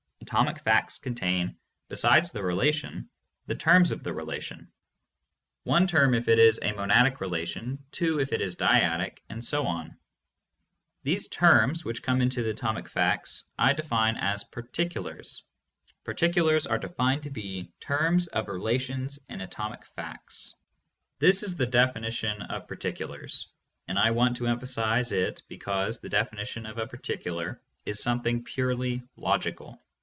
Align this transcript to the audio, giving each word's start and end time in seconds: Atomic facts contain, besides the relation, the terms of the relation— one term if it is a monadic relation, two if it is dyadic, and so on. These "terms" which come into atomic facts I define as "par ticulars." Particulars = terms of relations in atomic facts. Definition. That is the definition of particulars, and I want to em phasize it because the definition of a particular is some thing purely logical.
Atomic 0.23 0.59
facts 0.59 0.97
contain, 0.97 1.57
besides 1.89 2.31
the 2.31 2.41
relation, 2.41 3.09
the 3.47 3.55
terms 3.55 3.91
of 3.91 4.01
the 4.03 4.13
relation— 4.13 4.71
one 5.63 5.87
term 5.87 6.13
if 6.13 6.29
it 6.29 6.39
is 6.39 6.57
a 6.59 6.71
monadic 6.71 7.19
relation, 7.19 7.83
two 7.91 8.19
if 8.21 8.31
it 8.31 8.39
is 8.39 8.55
dyadic, 8.55 9.17
and 9.29 9.43
so 9.43 9.65
on. 9.67 9.97
These 11.03 11.27
"terms" 11.27 11.83
which 11.83 12.01
come 12.03 12.21
into 12.21 12.47
atomic 12.49 12.87
facts 12.87 13.43
I 13.59 13.73
define 13.73 14.15
as 14.15 14.45
"par 14.45 14.63
ticulars." 14.71 15.41
Particulars 16.05 16.65
= 17.75 17.79
terms 17.81 18.27
of 18.27 18.47
relations 18.47 19.19
in 19.27 19.41
atomic 19.41 19.83
facts. 19.83 20.55
Definition. 21.19 21.19
That 21.19 21.43
is 21.45 21.57
the 21.57 21.65
definition 21.65 22.41
of 22.43 22.69
particulars, 22.69 23.49
and 23.89 23.99
I 23.99 24.11
want 24.11 24.37
to 24.37 24.47
em 24.47 24.61
phasize 24.61 25.11
it 25.11 25.41
because 25.49 25.99
the 25.99 26.09
definition 26.09 26.65
of 26.67 26.77
a 26.77 26.87
particular 26.87 27.59
is 27.85 28.01
some 28.01 28.21
thing 28.21 28.43
purely 28.45 29.03
logical. 29.17 29.77